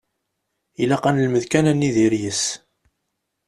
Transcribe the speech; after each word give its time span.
Ilaq 0.81 1.03
ad 1.09 1.13
nelmed 1.15 1.45
kan 1.47 1.69
ad 1.71 1.75
nidir 1.77 2.13
yis-s. 2.21 2.43